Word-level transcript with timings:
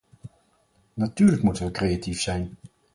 Natuurlijk 0.97 1.41
moeten 1.43 1.65
we 1.65 1.71
creatief 1.71 2.21
zijn. 2.21 2.51